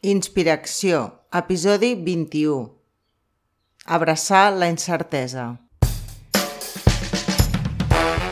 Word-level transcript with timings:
Inspiració, 0.00 1.10
episodi 1.36 1.90
21. 1.92 2.70
Abraçar 3.84 4.46
la 4.56 4.70
incertesa. 4.72 5.58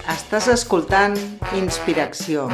Estàs 0.08 0.46
escoltant 0.48 1.18
Inspiració, 1.60 2.46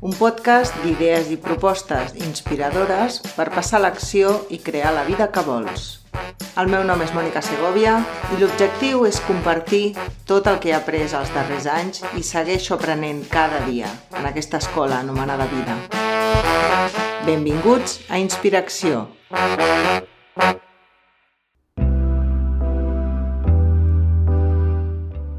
un 0.00 0.16
podcast 0.16 0.72
d'idees 0.80 1.28
i 1.28 1.36
propostes 1.36 2.14
inspiradores 2.16 3.18
per 3.36 3.50
passar 3.52 3.82
l'acció 3.84 4.32
i 4.48 4.56
crear 4.64 4.94
la 4.96 5.04
vida 5.04 5.28
que 5.28 5.44
vols. 5.44 5.84
El 6.56 6.72
meu 6.72 6.80
nom 6.88 7.04
és 7.04 7.12
Mònica 7.12 7.42
Segovia 7.44 7.98
i 8.32 8.40
l'objectiu 8.40 9.04
és 9.04 9.20
compartir 9.28 9.90
tot 10.24 10.48
el 10.48 10.56
que 10.64 10.72
he 10.72 10.78
après 10.78 11.04
els 11.04 11.34
darrers 11.36 11.68
anys 11.68 12.00
i 12.16 12.24
segueixo 12.24 12.80
aprenent 12.80 13.20
cada 13.28 13.60
dia 13.68 13.92
en 14.16 14.24
aquesta 14.32 14.64
escola 14.64 15.04
anomenada 15.04 15.44
vida. 15.52 15.76
Benvinguts 17.26 18.04
a 18.06 18.20
Inspiració. 18.22 19.00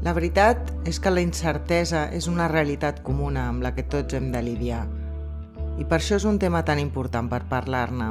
La 0.04 0.12
veritat 0.12 0.68
és 0.84 0.98
que 1.00 1.08
la 1.08 1.22
incertesa 1.24 2.02
és 2.12 2.28
una 2.28 2.50
realitat 2.52 3.00
comuna 3.06 3.46
amb 3.48 3.64
la 3.64 3.72
que 3.72 3.86
tots 3.88 4.18
hem 4.18 4.28
de 4.34 4.42
lidiar 4.44 4.82
i 5.80 5.86
per 5.88 6.02
això 6.02 6.18
és 6.20 6.26
un 6.28 6.36
tema 6.42 6.60
tan 6.68 6.82
important 6.82 7.30
per 7.32 7.46
parlar-ne. 7.48 8.10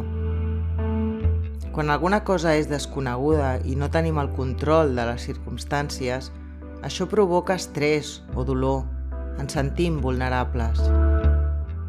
Quan 1.76 1.94
alguna 1.94 2.24
cosa 2.26 2.56
és 2.58 2.66
desconeguda 2.72 3.60
i 3.62 3.76
no 3.78 3.92
tenim 3.94 4.18
el 4.18 4.32
control 4.34 4.96
de 4.98 5.06
les 5.12 5.28
circumstàncies, 5.30 6.32
això 6.82 7.06
provoca 7.06 7.60
estrès 7.62 8.24
o 8.34 8.48
dolor. 8.48 8.88
Ens 9.38 9.54
sentim 9.54 10.02
vulnerables. 10.02 10.82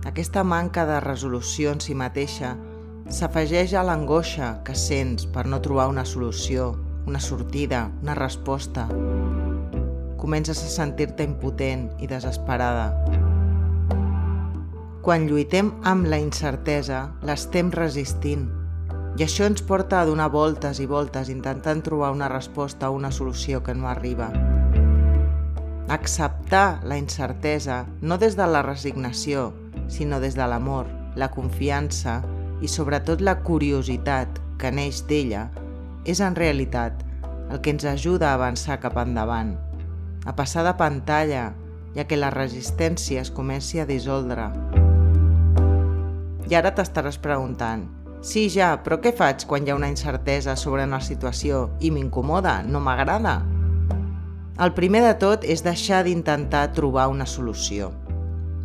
Aquesta 0.08 0.40
manca 0.40 0.86
de 0.88 1.02
resolució 1.04 1.68
en 1.74 1.82
si 1.84 1.92
mateixa 1.92 2.54
s'afegeix 3.12 3.74
a 3.76 3.82
l'angoixa 3.84 4.46
que 4.64 4.72
sents 4.72 5.26
per 5.34 5.42
no 5.44 5.58
trobar 5.60 5.84
una 5.90 6.06
solució, 6.08 6.70
una 7.04 7.20
sortida, 7.20 7.82
una 8.00 8.14
resposta. 8.16 8.86
Comences 10.16 10.62
a 10.64 10.70
sentir-te 10.72 11.26
impotent 11.28 11.90
i 12.00 12.08
desesperada. 12.08 12.86
Quan 15.04 15.28
lluitem 15.28 15.74
amb 15.92 16.08
la 16.08 16.22
incertesa, 16.24 17.02
l'estem 17.20 17.68
resistint. 17.76 18.48
I 19.20 19.28
això 19.28 19.44
ens 19.44 19.60
porta 19.60 20.00
a 20.00 20.08
donar 20.08 20.32
voltes 20.32 20.80
i 20.80 20.88
voltes 20.88 21.28
intentant 21.28 21.84
trobar 21.84 22.14
una 22.16 22.32
resposta 22.32 22.88
o 22.88 22.96
una 22.96 23.12
solució 23.12 23.60
que 23.60 23.76
no 23.76 23.92
arriba. 23.92 24.32
Acceptar 25.92 26.80
la 26.88 26.96
incertesa 26.96 27.84
no 28.00 28.16
des 28.16 28.40
de 28.40 28.48
la 28.48 28.64
resignació, 28.64 29.50
sinó 29.88 30.20
des 30.20 30.36
de 30.36 30.46
l'amor, 30.46 30.86
la 31.16 31.30
confiança 31.32 32.20
i 32.62 32.68
sobretot 32.68 33.20
la 33.24 33.38
curiositat 33.42 34.40
que 34.58 34.70
neix 34.74 35.02
d'ella, 35.08 35.48
és 36.04 36.20
en 36.24 36.36
realitat 36.36 37.04
el 37.50 37.60
que 37.62 37.72
ens 37.74 37.84
ajuda 37.88 38.30
a 38.30 38.36
avançar 38.38 38.78
cap 38.82 38.96
endavant, 39.00 39.54
a 40.26 40.34
passar 40.36 40.64
de 40.66 40.74
pantalla 40.76 41.52
ja 41.96 42.04
que 42.04 42.18
la 42.18 42.30
resistència 42.30 43.22
es 43.22 43.30
comenci 43.34 43.80
a 43.80 43.86
dissoldre. 43.88 44.50
I 46.48 46.56
ara 46.56 46.72
t'estaràs 46.74 47.18
preguntant, 47.20 47.86
sí 48.24 48.46
ja, 48.52 48.74
però 48.84 49.00
què 49.02 49.12
faig 49.16 49.44
quan 49.48 49.66
hi 49.66 49.72
ha 49.72 49.78
una 49.78 49.90
incertesa 49.92 50.56
sobre 50.56 50.86
una 50.88 51.00
situació 51.04 51.68
i 51.80 51.92
m'incomoda, 51.92 52.62
no 52.64 52.80
m'agrada? 52.80 53.38
El 54.58 54.72
primer 54.74 55.04
de 55.04 55.14
tot 55.20 55.44
és 55.46 55.62
deixar 55.62 56.02
d'intentar 56.06 56.72
trobar 56.74 57.08
una 57.12 57.26
solució. 57.26 57.92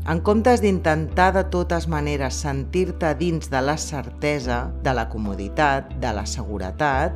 En 0.04 0.20
comptes 0.20 0.60
d'intentar 0.60 1.30
de 1.32 1.46
totes 1.48 1.86
maneres 1.88 2.36
sentir-te 2.44 3.14
dins 3.16 3.48
de 3.48 3.62
la 3.64 3.78
certesa, 3.80 4.66
de 4.84 4.92
la 4.92 5.06
comoditat, 5.08 5.94
de 6.04 6.12
la 6.12 6.26
seguretat, 6.28 7.16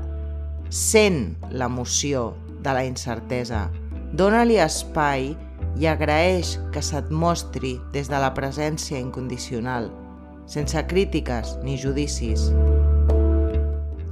sent 0.71 1.35
l'emoció 1.51 2.29
de 2.63 2.71
la 2.71 2.85
incertesa, 2.87 3.65
dóna-li 4.15 4.55
espai 4.63 5.33
i 5.75 5.91
agraeix 5.91 6.55
que 6.71 6.79
se't 6.79 7.11
mostri 7.11 7.75
des 7.91 8.07
de 8.07 8.23
la 8.23 8.31
presència 8.31 9.03
incondicional, 9.03 9.91
sense 10.47 10.87
crítiques 10.87 11.57
ni 11.67 11.75
judicis. 11.75 12.53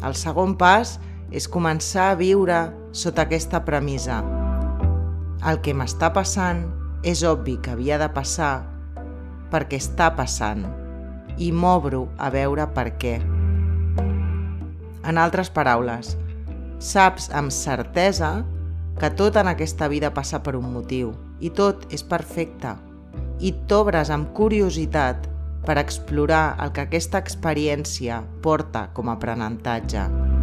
El 0.04 0.20
segon 0.20 0.60
pas 0.60 0.98
és 1.32 1.48
començar 1.48 2.12
a 2.12 2.20
viure 2.20 2.66
sota 2.92 3.24
aquesta 3.24 3.64
premissa. 3.64 4.20
El 5.48 5.64
que 5.64 5.72
m'està 5.72 6.12
passant 6.12 6.68
és 7.06 7.22
obvi 7.24 7.60
que 7.62 7.76
havia 7.76 8.00
de 8.02 8.08
passar 8.10 8.66
perquè 9.54 9.78
està 9.78 10.10
passant 10.18 10.66
i 11.38 11.52
m'obro 11.54 12.08
a 12.18 12.32
veure 12.34 12.66
per 12.74 12.88
què. 12.98 13.20
En 15.06 15.22
altres 15.22 15.52
paraules, 15.54 16.16
saps 16.82 17.30
amb 17.30 17.54
certesa 17.54 18.40
que 19.00 19.12
tot 19.14 19.38
en 19.38 19.52
aquesta 19.52 19.88
vida 19.92 20.12
passa 20.16 20.42
per 20.42 20.56
un 20.58 20.72
motiu 20.74 21.14
i 21.40 21.52
tot 21.54 21.86
és 21.94 22.04
perfecte 22.04 22.74
i 23.44 23.52
t'obres 23.70 24.10
amb 24.10 24.32
curiositat 24.34 25.30
per 25.66 25.78
explorar 25.82 26.56
el 26.64 26.72
que 26.72 26.86
aquesta 26.86 27.22
experiència 27.22 28.24
porta 28.42 28.88
com 28.94 29.10
a 29.10 29.18
aprenentatge. 29.20 30.35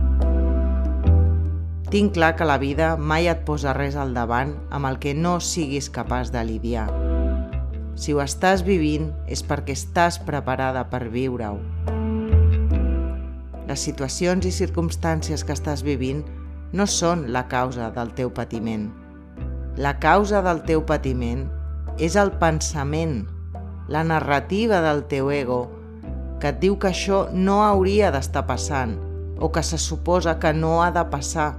Tinc 1.92 2.14
clar 2.16 2.36
que 2.36 2.46
la 2.48 2.56
vida 2.56 2.94
mai 2.96 3.26
et 3.28 3.42
posa 3.44 3.74
res 3.76 3.98
al 4.00 4.14
davant 4.16 4.54
amb 4.72 4.88
el 4.88 4.94
que 4.96 5.10
no 5.12 5.34
siguis 5.44 5.90
capaç 5.92 6.30
de 6.32 6.40
lidiar. 6.48 6.86
Si 8.00 8.14
ho 8.16 8.20
estàs 8.24 8.62
vivint 8.64 9.10
és 9.28 9.42
perquè 9.44 9.74
estàs 9.76 10.16
preparada 10.24 10.86
per 10.88 11.10
viure-ho. 11.12 11.58
Les 13.68 13.84
situacions 13.84 14.48
i 14.48 14.52
circumstàncies 14.56 15.44
que 15.44 15.52
estàs 15.52 15.82
vivint 15.84 16.22
no 16.72 16.86
són 16.88 17.26
la 17.34 17.42
causa 17.52 17.90
del 17.92 18.14
teu 18.16 18.32
patiment. 18.32 18.86
La 19.76 19.98
causa 20.00 20.40
del 20.46 20.62
teu 20.64 20.80
patiment 20.88 21.42
és 22.00 22.16
el 22.16 22.32
pensament, 22.40 23.26
la 23.92 24.00
narrativa 24.00 24.80
del 24.80 25.04
teu 25.12 25.28
ego, 25.28 25.66
que 26.40 26.54
et 26.54 26.64
diu 26.64 26.78
que 26.80 26.88
això 26.88 27.26
no 27.34 27.58
hauria 27.66 28.08
d'estar 28.16 28.46
passant, 28.48 28.96
o 29.36 29.52
que 29.52 29.60
se 29.60 29.76
suposa 29.76 30.38
que 30.40 30.54
no 30.56 30.78
ha 30.80 30.88
de 30.96 31.04
passar, 31.12 31.50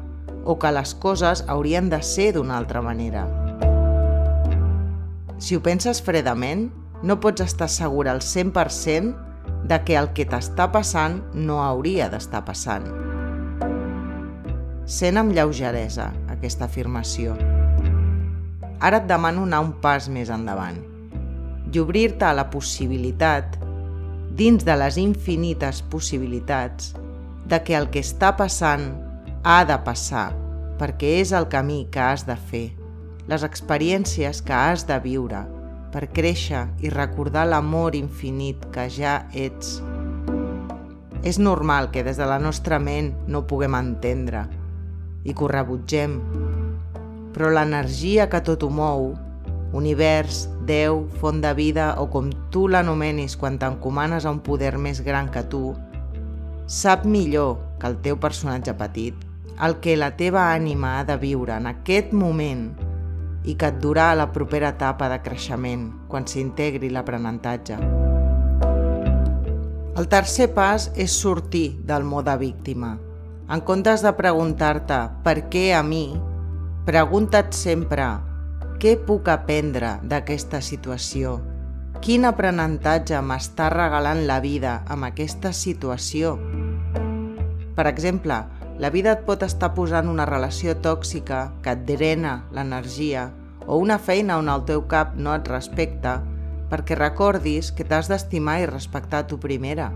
o 0.44 0.58
que 0.60 0.72
les 0.72 0.94
coses 0.96 1.44
haurien 1.48 1.90
de 1.90 2.02
ser 2.04 2.34
d'una 2.36 2.58
altra 2.58 2.82
manera. 2.82 3.26
Si 5.38 5.56
ho 5.56 5.64
penses 5.64 6.02
fredament, 6.04 6.70
no 7.04 7.20
pots 7.20 7.44
estar 7.44 7.68
segura 7.68 8.12
al 8.12 8.22
100% 8.22 9.16
de 9.68 9.80
que 9.84 9.98
el 10.00 10.12
que 10.16 10.28
t'està 10.28 10.70
passant 10.72 11.20
no 11.34 11.62
hauria 11.64 12.10
d'estar 12.12 12.44
passant. 12.48 12.88
Sent 14.86 15.20
amb 15.20 15.36
lleugeresa 15.36 16.12
aquesta 16.32 16.68
afirmació. 16.68 17.36
Ara 18.84 19.00
et 19.00 19.08
demano 19.08 19.46
anar 19.48 19.62
un 19.64 19.78
pas 19.84 20.10
més 20.12 20.32
endavant 20.32 20.80
i 21.74 21.80
obrir-te 21.82 22.28
a 22.28 22.36
la 22.38 22.50
possibilitat, 22.54 23.56
dins 24.38 24.64
de 24.64 24.76
les 24.78 25.00
infinites 25.02 25.82
possibilitats, 25.90 26.92
de 27.50 27.60
que 27.66 27.76
el 27.76 27.90
que 27.90 28.04
està 28.04 28.36
passant 28.38 28.92
ha 29.44 29.66
de 29.68 29.76
passar, 29.84 30.32
perquè 30.80 31.18
és 31.20 31.34
el 31.36 31.50
camí 31.52 31.82
que 31.92 32.00
has 32.00 32.22
de 32.24 32.36
fer, 32.40 32.70
les 33.28 33.44
experiències 33.44 34.40
que 34.40 34.54
has 34.56 34.86
de 34.88 34.96
viure, 35.04 35.42
per 35.92 36.08
créixer 36.16 36.62
i 36.80 36.92
recordar 36.94 37.44
l'amor 37.50 37.98
infinit 38.00 38.64
que 38.72 38.86
ja 38.88 39.18
ets. 39.36 39.82
És 41.28 41.40
normal 41.40 41.90
que 41.92 42.06
des 42.08 42.16
de 42.20 42.28
la 42.28 42.38
nostra 42.40 42.80
ment 42.80 43.12
no 43.28 43.44
puguem 43.48 43.76
entendre 43.76 44.46
i 45.28 45.36
que 45.36 45.44
ho 45.44 45.52
rebutgem, 45.52 46.16
però 47.36 47.52
l'energia 47.52 48.30
que 48.32 48.40
tot 48.48 48.64
ho 48.64 48.72
mou, 48.72 49.12
univers, 49.76 50.48
Déu, 50.64 51.02
font 51.20 51.42
de 51.44 51.52
vida 51.58 51.90
o 52.00 52.08
com 52.08 52.30
tu 52.48 52.70
l'anomenis 52.72 53.36
quan 53.36 53.60
t'encomanes 53.60 54.24
a 54.24 54.32
un 54.32 54.40
poder 54.40 54.78
més 54.80 55.04
gran 55.04 55.28
que 55.28 55.44
tu, 55.52 55.74
sap 56.64 57.04
millor 57.04 57.58
que 57.82 57.92
el 57.92 58.00
teu 58.00 58.16
personatge 58.16 58.72
petit 58.80 59.33
el 59.62 59.78
que 59.84 59.98
la 59.98 60.16
teva 60.18 60.48
ànima 60.54 60.98
ha 61.00 61.04
de 61.06 61.18
viure 61.22 61.54
en 61.56 61.68
aquest 61.70 62.14
moment 62.14 62.72
i 63.44 63.56
que 63.60 63.70
et 63.70 63.80
durà 63.84 64.10
a 64.12 64.18
la 64.18 64.32
propera 64.34 64.72
etapa 64.74 65.10
de 65.12 65.20
creixement, 65.22 65.90
quan 66.08 66.26
s'integri 66.28 66.90
l'aprenentatge. 66.90 67.78
El 69.94 70.08
tercer 70.10 70.50
pas 70.56 70.90
és 70.98 71.14
sortir 71.14 71.80
del 71.86 72.08
mode 72.08 72.34
víctima. 72.42 72.96
En 73.52 73.62
comptes 73.62 74.02
de 74.02 74.14
preguntar-te 74.18 75.00
per 75.26 75.44
què 75.54 75.68
a 75.78 75.84
mi, 75.86 76.08
pregunta't 76.88 77.54
sempre 77.54 78.08
què 78.82 78.98
puc 79.00 79.30
aprendre 79.30 79.98
d'aquesta 80.10 80.64
situació? 80.66 81.38
Quin 82.04 82.26
aprenentatge 82.28 83.22
m'està 83.24 83.70
regalant 83.72 84.26
la 84.28 84.42
vida 84.44 84.80
amb 84.92 85.08
aquesta 85.08 85.54
situació? 85.56 86.34
Per 87.78 87.86
exemple, 87.88 88.42
la 88.80 88.90
vida 88.90 89.14
et 89.14 89.26
pot 89.28 89.44
estar 89.46 89.74
posant 89.78 90.10
una 90.10 90.26
relació 90.26 90.74
tòxica 90.82 91.46
que 91.62 91.76
et 91.76 91.84
drena 91.88 92.44
l'energia 92.56 93.30
o 93.68 93.78
una 93.78 94.00
feina 94.00 94.38
on 94.42 94.50
el 94.50 94.64
teu 94.68 94.88
cap 94.90 95.14
no 95.16 95.36
et 95.36 95.48
respecta 95.48 96.22
perquè 96.72 96.98
recordis 96.98 97.70
que 97.72 97.86
t'has 97.86 98.10
d'estimar 98.10 98.62
i 98.64 98.70
respectar 98.70 99.28
tu 99.30 99.38
primera. 99.40 99.92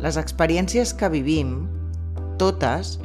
Les 0.00 0.16
experiències 0.16 0.94
que 0.96 1.10
vivim, 1.12 1.66
totes, 2.40 2.96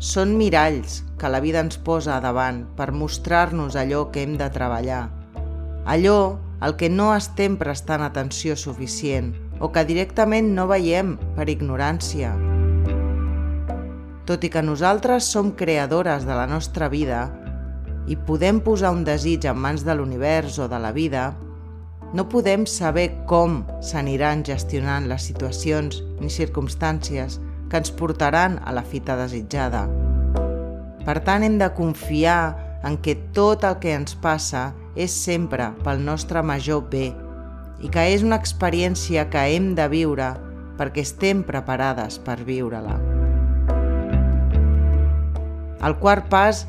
són 0.00 0.36
miralls 0.36 1.00
que 1.20 1.30
la 1.32 1.40
vida 1.40 1.62
ens 1.64 1.78
posa 1.80 2.18
davant 2.20 2.64
per 2.76 2.90
mostrar-nos 2.92 3.76
allò 3.76 4.08
que 4.12 4.24
hem 4.24 4.36
de 4.40 4.50
treballar. 4.52 5.08
Allò 5.86 6.38
al 6.60 6.76
que 6.76 6.92
no 6.92 7.14
estem 7.14 7.56
prestant 7.60 8.04
atenció 8.04 8.56
suficient 8.56 9.32
o 9.60 9.72
que 9.72 9.84
directament 9.88 10.54
no 10.56 10.68
veiem 10.68 11.16
per 11.36 11.48
ignorància. 11.52 12.34
Tot 14.30 14.44
i 14.46 14.48
que 14.54 14.60
nosaltres 14.62 15.26
som 15.26 15.48
creadores 15.58 16.22
de 16.22 16.34
la 16.38 16.44
nostra 16.46 16.86
vida 16.86 17.24
i 18.06 18.14
podem 18.14 18.60
posar 18.62 18.92
un 18.94 19.00
desig 19.02 19.48
en 19.50 19.58
mans 19.58 19.82
de 19.82 19.96
l'univers 19.98 20.60
o 20.62 20.68
de 20.70 20.78
la 20.78 20.92
vida, 20.94 21.32
no 22.14 22.28
podem 22.30 22.62
saber 22.62 23.08
com 23.26 23.64
s'aniran 23.82 24.44
gestionant 24.46 25.10
les 25.10 25.26
situacions 25.26 25.98
ni 26.22 26.30
circumstàncies 26.30 27.40
que 27.66 27.82
ens 27.82 27.90
portaran 27.90 28.60
a 28.62 28.70
la 28.70 28.86
fita 28.86 29.18
desitjada. 29.18 29.88
Per 31.02 31.18
tant, 31.26 31.42
hem 31.42 31.58
de 31.58 31.72
confiar 31.74 32.54
en 32.86 33.02
que 33.02 33.18
tot 33.34 33.66
el 33.66 33.80
que 33.82 33.98
ens 33.98 34.14
passa 34.14 34.68
és 34.94 35.10
sempre 35.10 35.72
pel 35.82 36.06
nostre 36.06 36.46
major 36.46 36.86
bé 36.86 37.08
i 37.82 37.90
que 37.90 38.12
és 38.14 38.22
una 38.22 38.38
experiència 38.38 39.26
que 39.26 39.48
hem 39.56 39.72
de 39.74 39.90
viure 39.90 40.36
perquè 40.78 41.02
estem 41.02 41.42
preparades 41.42 42.22
per 42.22 42.44
viure-la. 42.46 43.09
El 45.80 45.94
quart 45.96 46.26
pas 46.28 46.66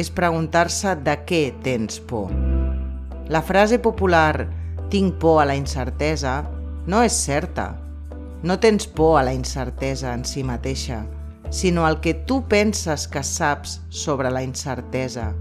és 0.00 0.08
preguntar-se 0.08 0.94
de 1.04 1.12
què 1.28 1.40
tens 1.64 1.98
por. 2.00 2.30
La 3.28 3.42
frase 3.44 3.76
popular 3.82 4.46
«tinc 4.88 5.18
por 5.20 5.42
a 5.42 5.48
la 5.48 5.56
incertesa» 5.58 6.38
no 6.86 7.02
és 7.04 7.12
certa, 7.12 7.74
no 8.42 8.56
tens 8.62 8.86
por 8.86 9.18
a 9.18 9.24
la 9.26 9.34
incertesa 9.36 10.14
en 10.14 10.24
si 10.24 10.44
mateixa, 10.46 11.02
sinó 11.50 11.84
al 11.84 12.00
que 12.00 12.14
tu 12.14 12.42
penses 12.48 13.06
que 13.08 13.22
saps 13.26 13.80
sobre 13.90 14.30
la 14.30 14.44
incertesa. 14.46 15.32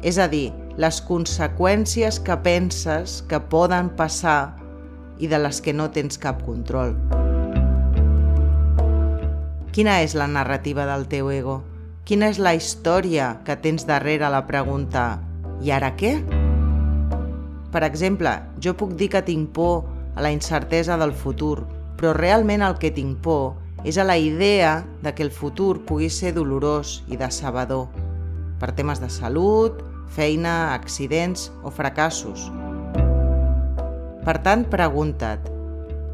És 0.00 0.16
a 0.16 0.28
dir, 0.32 0.48
les 0.80 1.02
conseqüències 1.04 2.22
que 2.24 2.40
penses 2.40 3.20
que 3.28 3.40
poden 3.52 3.92
passar 4.00 4.56
i 5.18 5.28
de 5.28 5.40
les 5.44 5.60
que 5.60 5.76
no 5.76 5.90
tens 5.90 6.16
cap 6.16 6.40
control. 6.48 6.96
Quina 9.76 10.00
és 10.00 10.16
la 10.16 10.28
narrativa 10.30 10.86
del 10.88 11.08
teu 11.10 11.32
ego? 11.32 11.62
Quina 12.06 12.28
és 12.30 12.36
la 12.38 12.52
història 12.54 13.32
que 13.42 13.56
tens 13.58 13.82
darrere 13.82 14.28
la 14.30 14.44
pregunta 14.46 15.16
«I 15.58 15.72
ara 15.74 15.88
què?» 15.98 16.12
Per 17.74 17.80
exemple, 17.82 18.30
jo 18.62 18.76
puc 18.78 18.92
dir 19.00 19.08
que 19.10 19.24
tinc 19.26 19.48
por 19.56 19.88
a 20.14 20.22
la 20.22 20.30
incertesa 20.30 20.94
del 21.00 21.10
futur, 21.10 21.64
però 21.98 22.12
realment 22.14 22.62
el 22.62 22.76
que 22.78 22.92
tinc 22.94 23.18
por 23.24 23.56
és 23.82 23.98
a 23.98 24.04
la 24.06 24.14
idea 24.22 24.84
de 25.02 25.12
que 25.18 25.26
el 25.26 25.32
futur 25.34 25.80
pugui 25.88 26.06
ser 26.06 26.30
dolorós 26.36 27.00
i 27.10 27.18
decebedor 27.18 27.88
per 28.60 28.70
temes 28.78 29.02
de 29.02 29.10
salut, 29.10 29.82
feina, 30.06 30.76
accidents 30.76 31.48
o 31.66 31.74
fracassos. 31.74 32.46
Per 34.22 34.36
tant, 34.46 34.62
pregunta't, 34.70 35.50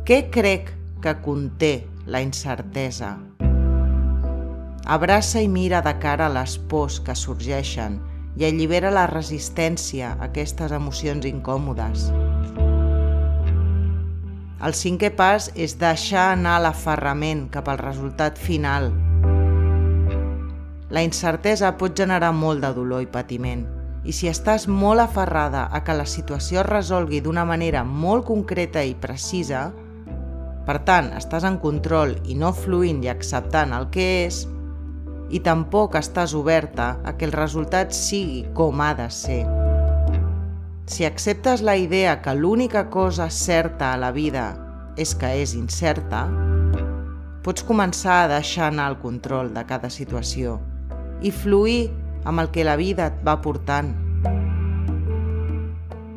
què 0.09 0.23
crec 0.33 0.73
que 1.05 1.15
conté 1.21 1.75
la 2.09 2.25
incertesa? 2.25 3.13
Abraça 4.85 5.39
i 5.39 5.47
mira 5.47 5.79
de 5.81 5.93
cara 6.03 6.27
les 6.29 6.57
pors 6.59 6.99
que 7.07 7.15
sorgeixen 7.15 8.01
i 8.35 8.47
allibera 8.49 8.91
la 8.91 9.05
resistència 9.07 10.09
a 10.17 10.27
aquestes 10.27 10.73
emocions 10.75 11.27
incòmodes. 11.29 12.09
El 14.63 14.75
cinquè 14.75 15.13
pas 15.15 15.51
és 15.55 15.77
deixar 15.79 16.33
anar 16.33 16.57
l'aferrament 16.63 17.45
cap 17.55 17.69
al 17.71 17.79
resultat 17.79 18.39
final. 18.39 18.91
La 20.91 21.03
incertesa 21.07 21.73
pot 21.79 21.95
generar 21.99 22.33
molt 22.35 22.63
de 22.63 22.73
dolor 22.75 23.03
i 23.03 23.11
patiment, 23.11 23.63
i 24.03 24.13
si 24.13 24.27
estàs 24.27 24.67
molt 24.67 25.03
aferrada 25.03 25.69
a 25.71 25.83
que 25.87 25.95
la 25.95 26.07
situació 26.07 26.61
es 26.63 26.67
resolgui 26.67 27.21
d'una 27.23 27.45
manera 27.47 27.85
molt 27.85 28.27
concreta 28.27 28.83
i 28.83 28.97
precisa, 28.99 29.69
per 30.67 30.79
tant, 30.87 31.13
estàs 31.19 31.47
en 31.47 31.59
control 31.63 32.17
i 32.27 32.35
no 32.39 32.51
fluint 32.55 33.03
i 33.03 33.11
acceptant 33.11 33.75
el 33.75 33.89
que 33.95 34.09
és, 34.27 34.43
i 35.33 35.41
tampoc 35.41 35.97
estàs 35.97 36.35
oberta 36.37 36.99
a 37.05 37.17
que 37.17 37.25
el 37.25 37.33
resultat 37.33 37.97
sigui 37.97 38.45
com 38.55 38.81
ha 38.85 38.93
de 38.95 39.09
ser. 39.11 39.43
Si 40.87 41.07
acceptes 41.09 41.63
la 41.65 41.79
idea 41.81 42.21
que 42.21 42.35
l'única 42.37 42.91
cosa 42.91 43.31
certa 43.31 43.95
a 43.95 43.97
la 43.97 44.13
vida 44.13 44.53
és 45.01 45.15
que 45.17 45.31
és 45.41 45.55
incerta, 45.57 46.27
pots 47.43 47.65
començar 47.65 48.23
a 48.23 48.31
deixar 48.37 48.69
anar 48.69 48.91
el 48.93 48.99
control 49.01 49.55
de 49.57 49.65
cada 49.67 49.89
situació 49.91 50.59
i 51.25 51.33
fluir 51.33 51.91
amb 52.29 52.43
el 52.43 52.51
que 52.53 52.67
la 52.69 52.77
vida 52.77 53.09
et 53.09 53.23
va 53.27 53.41
portant. 53.43 53.95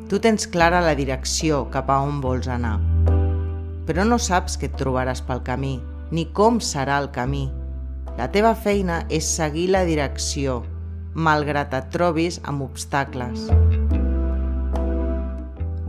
Tu 0.10 0.20
tens 0.22 0.46
clara 0.52 0.84
la 0.86 0.94
direcció 0.98 1.64
cap 1.74 1.90
a 1.90 2.02
on 2.04 2.20
vols 2.22 2.50
anar, 2.52 2.78
però 3.88 4.06
no 4.06 4.20
saps 4.22 4.60
què 4.60 4.70
et 4.70 4.76
trobaràs 4.78 5.24
pel 5.26 5.42
camí, 5.48 5.80
ni 6.12 6.28
com 6.34 6.60
serà 6.62 7.00
el 7.02 7.10
camí. 7.16 7.48
La 8.16 8.30
teva 8.32 8.54
feina 8.56 9.02
és 9.12 9.28
seguir 9.28 9.66
la 9.76 9.84
direcció, 9.84 10.62
malgrat 11.16 11.74
et 11.76 11.90
trobis 11.92 12.40
amb 12.48 12.64
obstacles. 12.64 13.50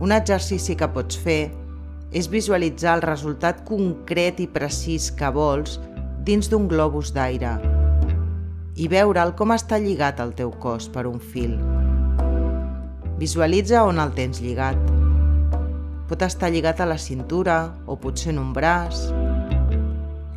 Un 0.03 0.11
exercici 0.11 0.75
que 0.75 0.89
pots 0.91 1.15
fer 1.23 1.47
és 2.11 2.27
visualitzar 2.31 2.97
el 2.97 3.05
resultat 3.07 3.63
concret 3.67 4.41
i 4.43 4.47
precís 4.51 5.07
que 5.15 5.31
vols 5.31 5.79
dins 6.27 6.51
d'un 6.51 6.67
globus 6.67 7.13
d'aire 7.15 7.55
i 8.77 8.85
veure'l 8.91 9.33
com 9.39 9.55
està 9.55 9.79
lligat 9.81 10.19
al 10.21 10.35
teu 10.37 10.51
cos 10.61 10.85
per 10.93 11.07
un 11.09 11.17
fil. 11.17 11.55
Visualitza 13.17 13.81
on 13.87 13.97
el 14.03 14.11
tens 14.13 14.43
lligat. 14.43 14.77
Pot 16.07 16.21
estar 16.27 16.51
lligat 16.53 16.83
a 16.83 16.85
la 16.91 16.99
cintura 17.01 17.57
o 17.87 17.97
potser 17.97 18.35
en 18.35 18.43
un 18.43 18.53
braç. 18.53 19.07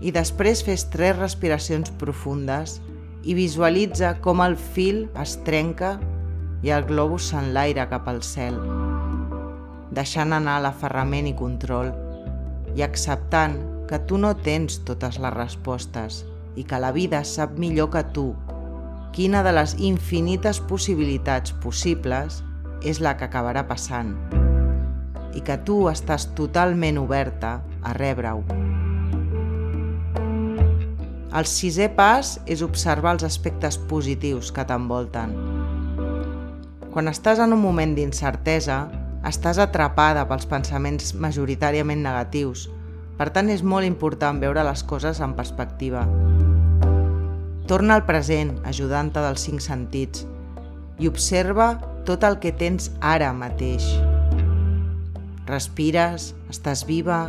I 0.01 0.13
després 0.17 0.63
fes 0.65 0.87
tres 0.93 1.19
respiracions 1.19 1.93
profundes 2.01 2.79
i 3.23 3.35
visualitza 3.37 4.15
com 4.25 4.41
el 4.41 4.57
fil 4.57 5.05
es 5.21 5.37
trenca 5.45 5.99
i 6.65 6.73
el 6.73 6.87
globus 6.89 7.31
s'enlaira 7.31 7.89
cap 7.91 8.09
al 8.09 8.23
cel 8.25 8.57
deixant 9.91 10.33
anar 10.33 10.61
l'aferrament 10.65 11.29
i 11.29 11.35
control 11.37 11.91
i 12.79 12.85
acceptant 12.87 13.59
que 13.91 13.99
tu 14.09 14.21
no 14.23 14.33
tens 14.47 14.79
totes 14.89 15.19
les 15.21 15.35
respostes 15.35 16.23
i 16.57 16.65
que 16.65 16.81
la 16.81 16.93
vida 16.97 17.25
sap 17.27 17.59
millor 17.59 17.91
que 17.93 18.05
tu 18.17 18.31
quina 19.13 19.43
de 19.43 19.53
les 19.53 19.75
infinites 19.83 20.63
possibilitats 20.71 21.53
possibles 21.65 22.41
és 22.87 23.03
la 23.05 23.17
que 23.19 23.29
acabarà 23.29 23.67
passant 23.69 24.15
i 25.35 25.45
que 25.47 25.61
tu 25.67 25.83
estàs 25.91 26.31
totalment 26.39 26.99
oberta 26.99 27.61
a 27.83 27.95
rebre-ho. 27.95 28.70
El 31.31 31.47
sisè 31.47 31.87
pas 31.95 32.33
és 32.51 32.63
observar 32.67 33.13
els 33.15 33.23
aspectes 33.23 33.77
positius 33.91 34.49
que 34.51 34.65
t'envolten. 34.67 35.31
Quan 36.91 37.07
estàs 37.07 37.39
en 37.39 37.55
un 37.55 37.61
moment 37.63 37.93
d'incertesa, 37.95 38.81
estàs 39.31 39.61
atrapada 39.63 40.25
pels 40.27 40.49
pensaments 40.51 41.13
majoritàriament 41.15 42.03
negatius. 42.03 42.67
Per 43.15 43.29
tant, 43.31 43.47
és 43.53 43.63
molt 43.63 43.87
important 43.87 44.41
veure 44.43 44.65
les 44.67 44.83
coses 44.83 45.21
en 45.23 45.37
perspectiva. 45.39 46.03
Torna 47.71 47.95
al 47.95 48.03
present, 48.11 48.57
ajudant-te 48.67 49.23
dels 49.23 49.47
cinc 49.47 49.63
sentits, 49.63 50.27
i 50.99 51.07
observa 51.07 51.77
tot 52.11 52.27
el 52.27 52.41
que 52.43 52.51
tens 52.51 52.91
ara 52.99 53.31
mateix. 53.31 53.87
Respires, 55.47 56.33
estàs 56.51 56.83
viva, 56.91 57.29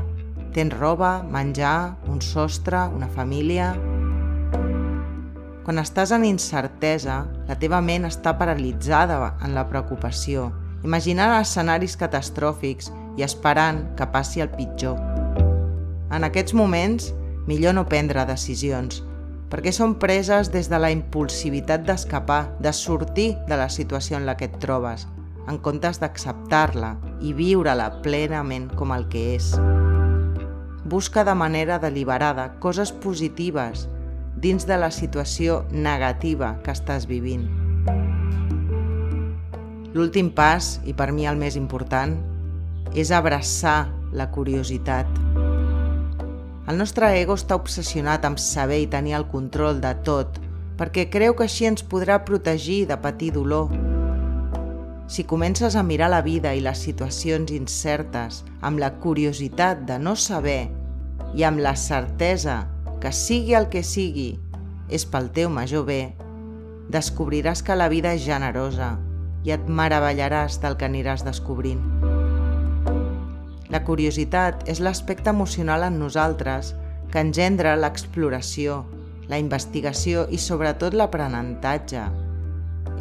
tens 0.58 0.74
roba, 0.74 1.20
menjar, 1.22 2.00
un 2.10 2.18
sostre, 2.26 2.88
una 2.98 3.14
família... 3.14 3.76
Quan 5.72 5.80
estàs 5.80 6.12
en 6.12 6.26
incertesa, 6.28 7.14
la 7.48 7.56
teva 7.56 7.78
ment 7.80 8.04
està 8.04 8.34
paralitzada 8.36 9.30
en 9.40 9.54
la 9.56 9.62
preocupació 9.70 10.50
imaginant 10.84 11.32
escenaris 11.38 11.94
catastròfics 11.96 12.90
i 13.16 13.24
esperant 13.24 13.80
que 13.96 14.08
passi 14.12 14.44
el 14.44 14.50
pitjor. 14.52 14.98
En 16.12 16.28
aquests 16.28 16.52
moments, 16.60 17.06
millor 17.48 17.78
no 17.78 17.86
prendre 17.88 18.26
decisions, 18.28 19.00
perquè 19.48 19.72
són 19.72 19.94
preses 20.02 20.52
des 20.52 20.68
de 20.68 20.76
la 20.76 20.92
impulsivitat 20.92 21.88
d'escapar, 21.88 22.42
de 22.60 22.76
sortir 22.76 23.30
de 23.48 23.62
la 23.64 23.70
situació 23.72 24.20
en 24.20 24.28
la 24.28 24.36
que 24.36 24.52
et 24.52 24.60
trobes, 24.60 25.08
en 25.48 25.62
comptes 25.64 26.04
d'acceptar-la 26.04 26.98
i 27.24 27.32
viure-la 27.32 27.88
plenament 28.04 28.68
com 28.76 28.92
el 28.92 29.08
que 29.08 29.24
és. 29.38 29.54
Busca 30.84 31.24
de 31.24 31.40
manera 31.46 31.80
deliberada 31.80 32.50
coses 32.60 32.92
positives 32.92 33.88
dins 34.42 34.66
de 34.66 34.78
la 34.82 34.90
situació 34.90 35.62
negativa 35.72 36.56
que 36.66 36.74
estàs 36.74 37.06
vivint. 37.06 37.46
L'últim 39.94 40.32
pas, 40.34 40.80
i 40.88 40.96
per 40.98 41.12
mi 41.14 41.28
el 41.30 41.38
més 41.38 41.58
important, 41.60 42.16
és 42.98 43.12
abraçar 43.14 43.92
la 44.18 44.32
curiositat. 44.34 45.08
El 46.72 46.80
nostre 46.80 47.12
ego 47.20 47.36
està 47.38 47.58
obsessionat 47.60 48.26
amb 48.26 48.40
saber 48.42 48.82
i 48.82 48.90
tenir 48.90 49.18
el 49.20 49.28
control 49.30 49.82
de 49.84 49.94
tot, 50.08 50.40
perquè 50.80 51.06
creu 51.14 51.36
que 51.38 51.46
així 51.46 51.68
ens 51.70 51.86
podrà 51.86 52.22
protegir 52.26 52.86
de 52.90 52.98
patir 52.98 53.34
dolor. 53.36 53.70
Si 55.12 55.28
comences 55.28 55.76
a 55.76 55.84
mirar 55.84 56.10
la 56.10 56.24
vida 56.26 56.56
i 56.56 56.64
les 56.64 56.82
situacions 56.82 57.52
incertes 57.52 58.46
amb 58.62 58.80
la 58.80 58.94
curiositat 59.04 59.84
de 59.86 60.00
no 60.00 60.16
saber 60.16 60.72
i 61.36 61.44
amb 61.44 61.60
la 61.60 61.76
certesa 61.76 62.62
que 63.02 63.12
sigui 63.12 63.56
el 63.58 63.68
que 63.74 63.82
sigui 63.82 64.36
és 64.94 65.08
pel 65.10 65.32
teu 65.34 65.50
major 65.50 65.88
bé, 65.88 66.14
descobriràs 66.94 67.64
que 67.66 67.76
la 67.76 67.90
vida 67.90 68.14
és 68.14 68.22
generosa 68.22 68.94
i 69.48 69.54
et 69.56 69.66
meravellaràs 69.66 70.60
del 70.62 70.78
que 70.78 70.86
aniràs 70.86 71.26
descobrint. 71.26 71.82
La 73.72 73.82
curiositat 73.88 74.68
és 74.70 74.82
l'aspecte 74.84 75.32
emocional 75.32 75.88
en 75.88 75.98
nosaltres 75.98 76.76
que 77.12 77.24
engendra 77.24 77.78
l'exploració, 77.80 78.84
la 79.32 79.40
investigació 79.40 80.28
i 80.30 80.38
sobretot 80.38 80.94
l'aprenentatge. 80.94 82.04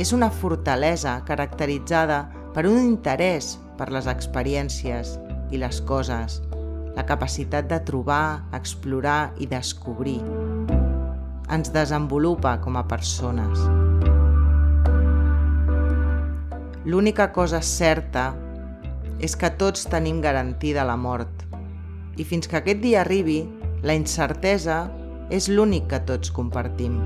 És 0.01 0.15
una 0.17 0.31
fortalesa 0.31 1.19
caracteritzada 1.27 2.23
per 2.55 2.65
un 2.71 2.79
interès 2.79 3.59
per 3.77 3.91
les 3.93 4.09
experiències 4.09 5.19
i 5.51 5.59
les 5.59 5.83
coses, 5.83 6.39
la 6.97 7.05
capacitat 7.07 7.69
de 7.71 7.79
trobar, 7.87 8.47
explorar 8.57 9.33
i 9.39 9.47
descobrir. 9.51 10.19
Ens 11.51 11.73
desenvolupa 11.75 12.57
com 12.63 12.79
a 12.79 12.85
persones. 12.89 13.63
L'única 16.85 17.31
cosa 17.33 17.61
certa 17.63 18.31
és 19.21 19.37
que 19.37 19.51
tots 19.61 19.85
tenim 19.91 20.21
garantida 20.25 20.87
la 20.89 20.97
mort. 20.97 21.45
I 22.17 22.25
fins 22.25 22.49
que 22.49 22.59
aquest 22.61 22.81
dia 22.83 23.03
arribi, 23.03 23.43
la 23.83 23.95
incertesa 23.95 24.87
és 25.31 25.49
l'únic 25.49 25.91
que 25.93 26.01
tots 26.09 26.33
compartim. 26.35 26.97